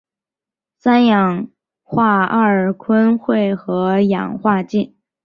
[0.79, 1.47] 三氧
[1.83, 4.95] 化二砷会和氧化剂。